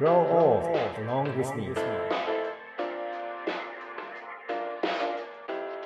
[0.00, 0.64] Grow old
[1.04, 1.74] along with me.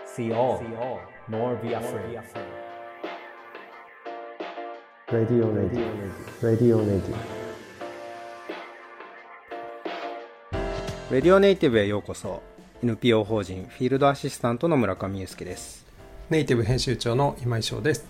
[0.06, 0.62] See all,
[1.28, 2.20] nor be afraid.
[5.10, 5.84] Radio Radio
[6.40, 7.16] Radio Radio
[11.10, 12.40] レディオネイティブへようこそ
[12.84, 15.84] NPO 法人フィールドアシスタントの村上祐介です
[16.30, 18.06] ネイティブ編集長の今井翔です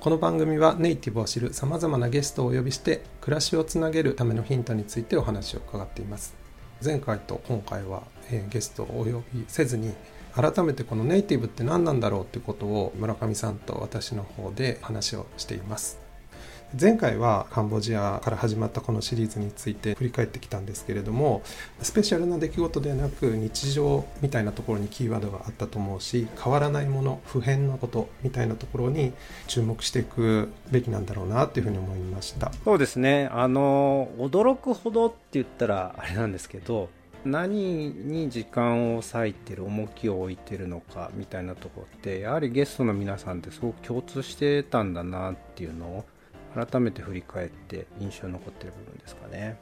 [0.00, 6.34] この番組はネイティブを知るさまざまなゲストをお呼びして暮らしをつなげるためのヒントについてお話を伺っています。
[6.82, 9.92] 前回と今回は、えーゲストをお呼びせずに
[10.34, 15.99] 改めてこのネイティブって何なんだろうってことを村上さんと私の方で話をしています。
[16.78, 21.42] 前回はカンボジアから始まったこのシリーズについて振り返ってきたんですけれども
[21.82, 29.12] スペシャルな出来事ではなく日常みたいなところにキーワードがあったと思うし変わらないもの普遍のことみたいなところに
[29.48, 32.52] 注目していくべきなんだろうなっていうふうに思いました。
[32.64, 33.28] そうですね。
[33.32, 36.88] あの驚くほどって言ったらあれなんですけど
[37.24, 46.04] 何に時間を割いてる重きを置いてるのかみたいなところってやはりゲストの皆さんってすごく共通してたんだなっていうのを
[46.54, 49.58] 改めて振り返って印象に残ってる部分ですかね。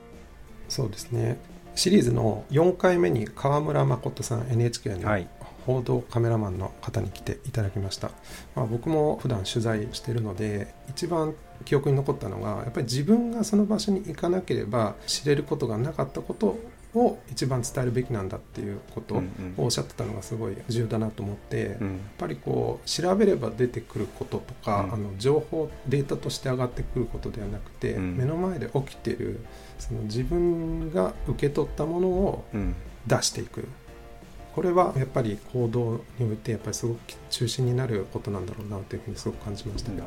[0.68, 1.38] そうですね。
[1.74, 5.28] シリーズの4回目に川村誠さん NHK のはい。
[5.68, 8.10] 報道カメラマンの方に来ていただきました、
[8.56, 11.34] まあ、僕も普段取材してるので一番
[11.66, 16.58] 記憶に残ったのがやっぱり自分がその場所に行かなければ知れることがなかったこと
[16.94, 19.22] を一番伝えるべきなんだっていうことを
[19.56, 24.92] おっしゃってたのがすごい重要だなと思って、やっうんぱりこう調べれば出てくることとか、うん。
[24.94, 28.16] あの情報データとして上がってくることではなくて、うん。
[28.16, 29.40] 目の前で起きてる
[29.78, 32.74] その自分が受け取ったものをうん。
[33.06, 33.66] 出していく
[34.58, 36.98] これはやっぱり行動においてやっぱりすごく
[37.30, 40.02] 中心になることなんだろうなというふうにすごく感じましたね。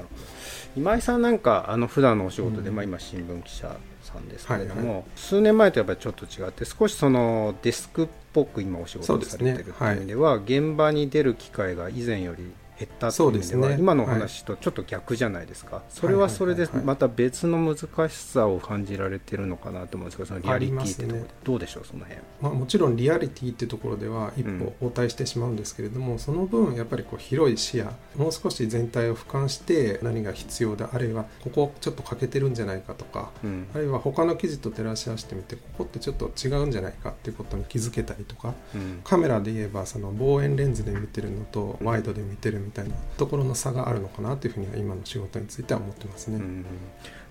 [0.76, 2.76] 今井さんなんかあの普段のお仕事で、うん。
[2.76, 13.78] まあ、今新聞記者さんですけれども、はいは数年前とやっぱりちょっと違って少しそのデスクっぽく今お仕事をされてるっていう意味では現場に出る機会が以前より減ったっていう意味ではそうですね。
[13.80, 16.86] 今のお話とちょっと逆じゃないですか、それはそれではいはいはいはい。
[16.88, 22.22] また別の難しさを感じられてるのかなと思うんですけどそのリアリティってところねどうでしょうその辺。
[22.42, 33.68] まあ、もちろんリアリティっていうところでは一歩後退してしまうんですけれども、その分やっぱりこう広い視野もう少し全体を俯瞰して何が必要だあるいはここちょっと欠けてるんじゃないかとかうん。
[33.74, 39.02] あるいは他の記事と照らし合わせてみてここってちょっと違うんじゃないかっていうことに気づけたりとかうん。
[39.04, 46.38] カメラで言えばその望遠レンズで見てるのとワイドで見てるみたいなところの差があるのかなというふうには今の仕事については思ってますね。
[46.38, 46.66] うん。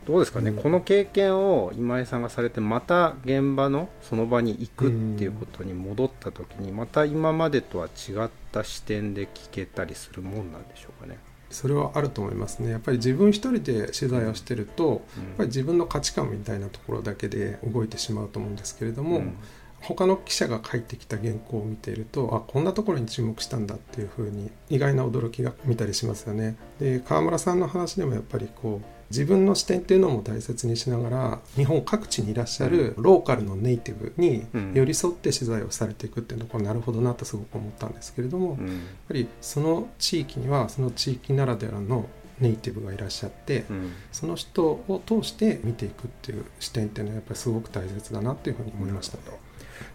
[0.06, 0.56] どうですかね、うん。
[0.56, 11.18] この経験を今井さんがされてまた現場のその場に行くっていうことに戻った時にまた今までとは違った視点で聞けたりするもんなんでしょうかね。
[11.50, 12.70] それはあると思いますね。
[12.70, 15.00] やっぱり自分一人で取材をしてると、やっ
[15.36, 19.34] ぱり自分の価値観みたいなところだけで動いてしまうと思うんですけれども、うん
[19.80, 26.56] 他の記者が書いてきた原稿を見ているとあこんなところに注目したんだっていうふうに意外な驚きが見たりしますよね。
[26.78, 42.06] で川村さんの話でもやっぱりこう自分の視点っていうのも大切にしながら日本各地にいらっしゃるローカルのネイティブにうん寄り添って取材をされていくっていうのはこれなるほどなとすごく思ったんですけれども、やっうんぱりその地域にはその地域ならではの
[42.38, 49.18] ネイティブがいらっしゃって、うんその人を通して見ていくっていう視点っていうのはやっぱりすごく大切だなっていうふうに思いました。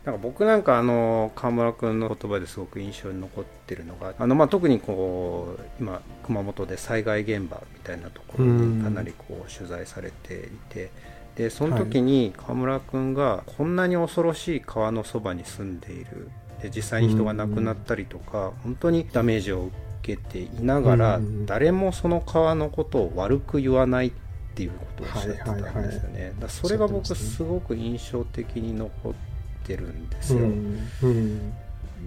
[0.06, 10.92] なんか僕なんかあの川村君の言葉ですごく印象に残ってるのがあの、まあ、特にこう今熊本で災害現場みたいなところにかなりこう取材されていて
[11.36, 16.30] でその時に川村君がこんなに恐ろしい川のそばに住んでいる。
[16.62, 19.66] で実際に人が亡くなったりとか本当にダメージを
[20.04, 24.12] 受けていながらうん誰もその川のことを悪く言わないっ
[24.56, 25.78] ていうことをおっしゃってたんですよね。
[25.78, 29.35] はいはいはいだそれが僕すごく印象的に残って
[29.76, 30.40] るんですよ。
[30.40, 31.54] うんうん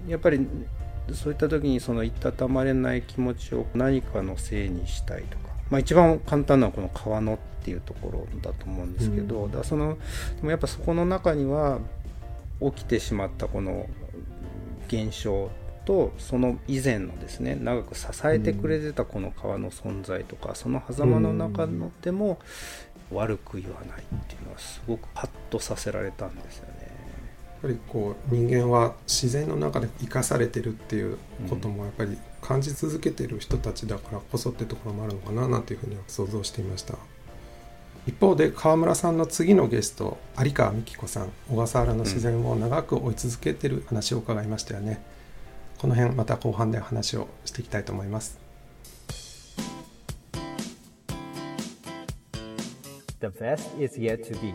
[0.07, 0.47] やっぱり
[1.13, 9.97] そういった時にそのいたたまれない気持ちを何かのせいにしたいとか、まあ、一番簡単なのはこの川のっていうところだと思うんですけど、うんだその
[10.37, 11.79] でもやっぱそこの中には
[12.61, 13.87] 起きてしまったこの
[14.87, 15.49] 現象
[15.85, 22.39] とその以前のですね長く支えてくれてたこの川の存在とか、その狭間の中のでも
[23.11, 26.78] 悪く言わないっていうのはすごくパッとさせられたんですよね。
[27.61, 31.17] ぱりこう人間は自然の中で生かされてるっていう
[31.49, 36.95] こともやっぱり感じ続けてる人たちだからこそってところもあるのかななんていうふうには想像していました。
[38.07, 45.03] 一方で川村さんの次のゲスト有川美希子さん小笠原の自然を長く追い続けてる話を伺いましたよね、
[45.77, 48.39] この辺また後半で話をしていきたいと思います。
[53.19, 54.53] The best is yet to be.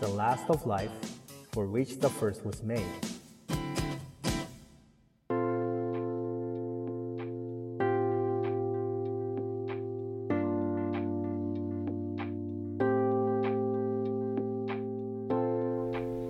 [0.00, 1.13] the last of life.
[1.54, 2.82] For which the first was made.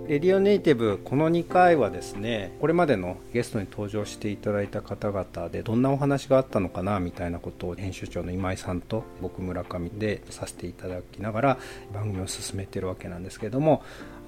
[0.06, 11.58] レディオネイティブこの2回はですねこれまでのゲストに登場していただいた方々でどんなお話があったのかなみたいなことを編集長の今井さんと僕村上でさせていただきながら
[11.92, 13.82] 番組を進めてるわけなんですけれども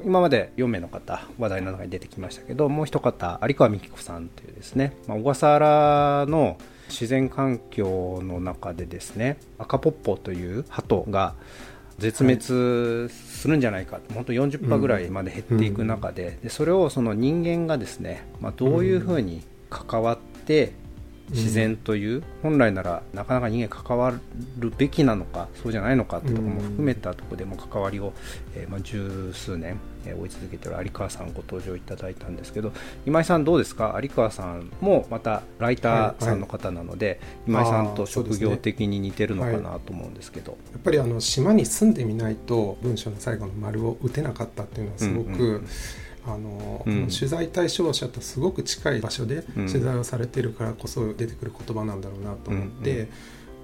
[0.05, 6.59] 今まで4名の方話題の中に出てきましたけどもう一方有川美希子さんというですね、まあ、小笠原の
[6.89, 11.35] 自然環境の中でですね赤ポッポという鳩が
[11.99, 20.73] 絶滅するんじゃないか、はい、本当40%ぐらいまで減っていく中でうん、でそれをその人間がですね、まあ、どういうふうに関わって
[21.31, 24.13] 自然という、本来ならなかなか人間関わ
[24.59, 28.13] るべきなのかそうじゃないのかってところも含めたところでも関わりを、
[28.55, 32.73] えー、まあ、十数年、えー、追い続けている有川さんご登場いただいたんですけど
[33.07, 33.99] 今井さんどうですか？
[34.01, 45.69] 有川さんもまたライターさんの方なので、はいはい、今井さんと職業的に似てるのかなと思うんですけど、ねはい、やっぱりあの島に住んでみないと文章の最後の丸を打てなかったっていうのはすごく、うんうんうん
[46.27, 53.09] あの、うん、取材対象者とすごく近い場所で取材をされてるからこそ出てくる言葉なんだろうなと思って、うんうん、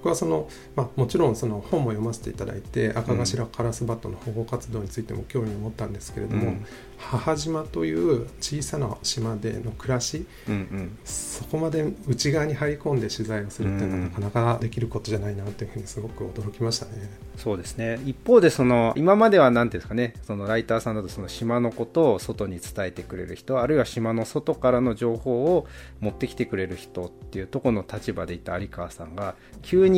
[0.03, 6.65] 僕はその、まあ、もちろんその本も読ませていただいて赤頭カラスバットの保護活動についても興味を持ったんですけれども、うん、
[6.97, 17.09] 母島という小さな島での暮らし、うんうん、そこまで内側に入り込んで取材をするっていうのはなかなかできることじゃないなというふうにすごく驚きましたね。
[17.37, 17.99] そうですね。
[18.05, 20.15] 一方でその今までは何ていうんですかね。
[20.23, 25.65] そのライターさんだとその島のことを外に伝えてくれる人あるいは島の外からの情報を
[26.01, 29.92] 持ってきてくれる人っていうところの立場でいた有川さんが急に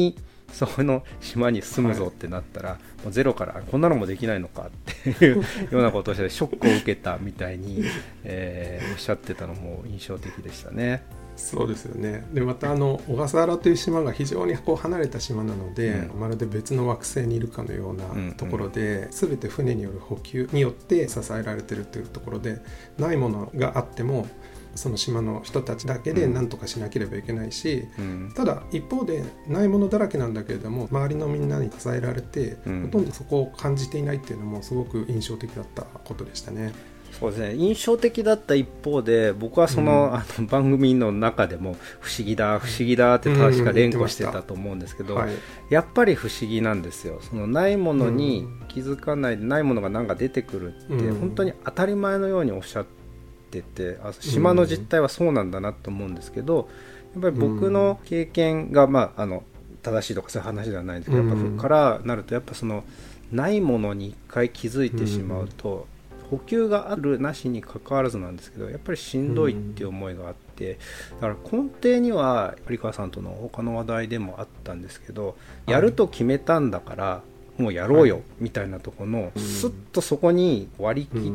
[0.52, 5.36] その島に住むぞってなったら、はい、もうゼロからこんなのもできないのかっていう
[5.72, 7.84] ようなことをしてショックを受けたみたいに、
[8.24, 11.04] えー、おっしゃってたのも印象的でしたね。
[11.36, 12.26] そうですよね。
[12.34, 22.62] でまたあの小笠原という島が非常にこう離れた島なので、うん、まるで別の惑星にいるかのようなところで、うんうん、全て船による補給によって支えられてるというところで
[22.98, 24.28] ないものがあっても
[24.76, 36.74] その島の人たちだけで何とかしなければいけないし、うん、ただ一方でないものだらけなんだけれども周りのみんなに支えられて、うん、ほとんどそこを感じていないっていうのもすごく印象的だったことでしたね。
[37.20, 37.56] そうですね。
[37.56, 45.34] 印象的だった一方で僕はそのうん、あの番組の中でも不思議だ不思議だって確か連呼してたと思うんですけど、うんはい、
[45.70, 47.20] やっぱり不思議なんですよ。
[47.22, 53.06] そのないものに気づかないでないものが何か出てくるって、本当に当たり前のようにおっしゃって
[53.46, 56.70] っててあ島の実態はそうなんだなと思うんですけど
[57.14, 59.44] やっぱり僕の経験が、まあ、あの
[59.82, 62.84] 正しいとかそういう話ではないんですけど、やっぱからなるとやっぱその
[63.32, 65.88] ないものに一回気づいてしまうと、
[66.30, 70.78] 補給があるなしにかかわらずなんですけどやっぱりしんどいっていう思いがあって、
[71.22, 75.38] だから根底には有川さんとの他の話題でもあったんですけど、
[75.68, 77.22] やると決めたんだから
[77.58, 81.32] もうやろうよみたいなとこの、すっとそこに割り切っ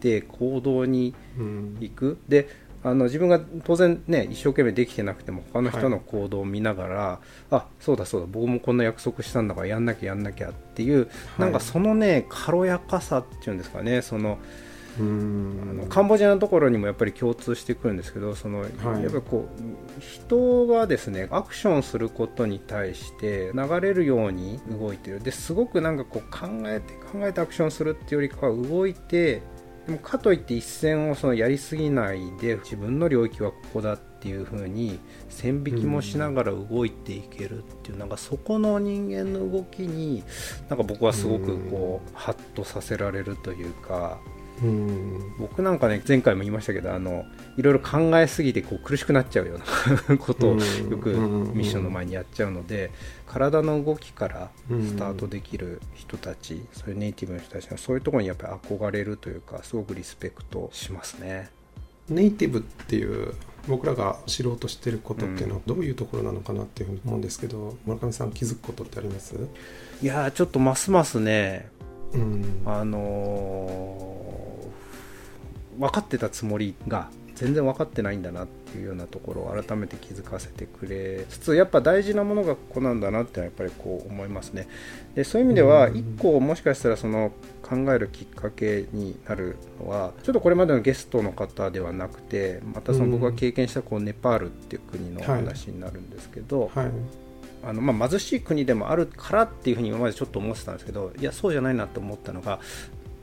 [0.00, 1.14] て行動に
[1.80, 2.48] 行く、で
[2.82, 7.20] あの自分が当然ね一生懸命できてなくても他の人の行動を見ながら、は
[7.52, 11.08] い、あそうだそうだ僕もこんな約束したんだからやんなきゃやんなきゃっていう、はい、
[11.40, 14.38] なんかそのね軽やかさっていうんですかねその
[14.98, 18.66] あのカンボジアのところにもやっぱり共通してくるんですけどその、は
[18.98, 25.20] い、やっぱこう人がですねアクションすることに対して流れるように動いてる。
[25.20, 29.42] ですごくなんかこう考えて考えてアクションするっていうよりかは動いて
[29.90, 40.22] でもかといって一線をそのやりすぎないで自分の領域はここだっていう風に線引きもしながら動いていけるっていうなんかそこの人間の動きに
[40.68, 44.20] なんか僕はすごくこうハッとさせられるというか
[44.62, 45.34] うん。
[45.38, 47.24] 僕なんかね前回も言いましたけどあの
[47.56, 50.58] いろいろ考えすぎてこう苦しくなっちゃうような ことをよ
[50.98, 52.90] くミッションの前にやっちゃうので
[53.26, 61.50] 体の動きからスタートできる人たちそういうネイティブの人たちのそういうところにやっぱり憧れるというかすごくリスペクトしますね。
[62.08, 63.34] ネイティブっていう
[63.68, 69.34] 僕らが知ろうとしてることっていうのはどういうところなのかなっていうふうに思うんですけど村上さん気づくことってあります？
[70.02, 71.68] いやちょっとますますね、
[72.12, 74.39] うん、あのー
[75.80, 84.68] 分かってたつもりが全然分かってないんだなっていうようなところを改めて気づかせてくれつつやっぱ大事なものがここなんだなってやっぱりこう思いますね。
[85.14, 87.32] でそういう意味では一個もしかしたらその
[87.62, 96.94] 考えるきっかけになるのはちょっとこれまでのゲストの方ではなくてまたその僕が経験したこうネパールっていう国の話になるんですけど、はいはい。
[97.62, 102.58] あのまあ、貧しい国でもあるからっていうふうに今までちょっと思ってたんですけどいやそうじゃないなと思ったのが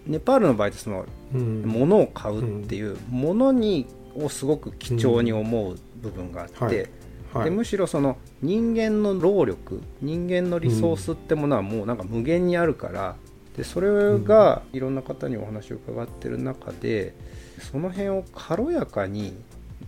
[0.08, 1.64] ネパールの場合ってそのうん。
[1.64, 3.86] 物を買うっていうものに
[4.16, 6.90] をすごく貴重に思う部分があって、はい。
[7.34, 7.44] はい。
[7.46, 13.16] でむしろその人間の労力人間のリソースってものはもうなんか無限にあるから
[13.58, 17.16] でそれがいろんな方にお話を伺ってる中で
[17.60, 19.34] その辺を軽やかに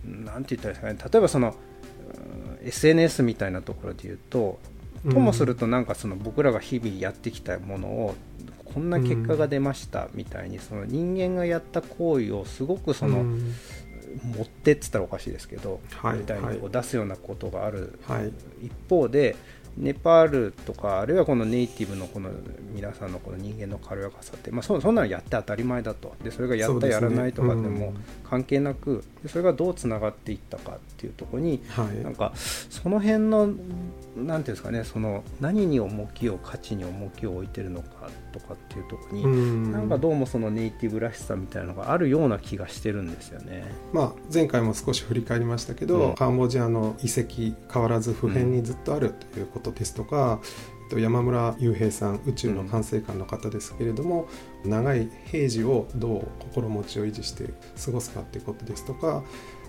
[0.04, 1.54] なんて言ったらいいですかね例えばその
[2.60, 4.58] うん SNS みたいなところで言うと
[5.08, 8.14] ともするとなんかその僕らが日々やってきたものを
[8.74, 13.54] こんな結果が出ましたみたいにその人間がやった行為をすごくそのうん。
[14.34, 18.32] 持ってって言ったらおかしいですけどはいみたいにこう出すようなことがあるはい。
[18.66, 19.36] 一方で
[19.76, 22.30] ネパールとかあるいはこのネイティブのこの
[22.74, 26.14] 皆さんのこの人間の軽やかさって、まあ、そそんなのやって当たり前だと。
[26.22, 26.92] でそれがやった、ね。
[26.92, 27.74] やらないとかでうん。
[27.74, 27.94] も
[28.28, 32.02] 関係なくでそれがどうつながっていったかっていうところにはい。
[32.02, 33.64] なんかその辺のなんてい
[34.16, 39.72] うんですかねその何に重きを価値に重きを置いてるのかとかっていうところに、うん。
[39.72, 43.64] なんかどうもそのネイティブらしさみたいなのがあるような気がしてるんですよね。
[43.92, 46.14] まあ、前回も少し振り返りましたけど、うん。
[46.14, 50.40] カンボジアの遺跡変わらず普遍にずっとあるということですとか、
[50.84, 54.28] えっと山村雄平さん宇宙の管制官の方ですけれども、
[54.64, 57.52] 長い平時をどう心持ちを維持して
[57.84, 59.22] 過ごすかということですとか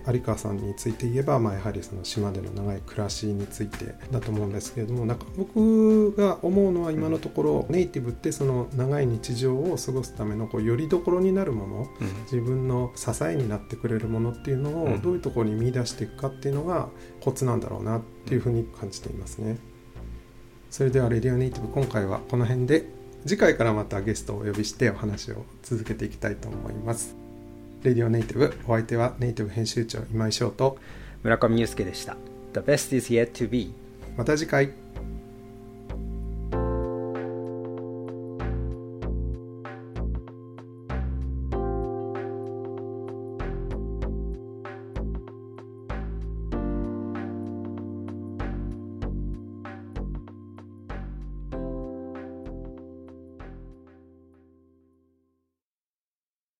[0.06, 11.88] 有川さんについて言えば、まあ、やはりその島での長い暮らしについてだと思うんですけれどもなんか僕が思うのは今のところ、ネイティブってその長い日常を過ごすためのこうよりどころになるもの
[12.24, 14.94] 自分の支えになってくれるものっていうのうん。
[14.94, 16.88] をどういうところに見出していくかっていうのが
[17.20, 19.58] コツなんだろうなっていうふうに感じていますね。
[20.72, 22.86] それではレディオネイティブ今回はこの辺で
[23.26, 27.14] 次回からまたゲストをお呼びしてお話を続けていきたいと思います。
[27.82, 30.78] レディオネイティブお相手はネイティブ編集長今井翔と
[31.22, 32.16] 村上祐介でした。
[32.54, 33.74] The best is yet to be.
[34.16, 34.70] また次回